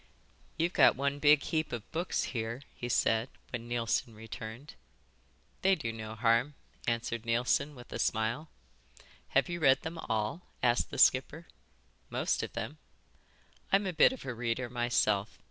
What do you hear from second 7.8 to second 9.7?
a smile. "Have you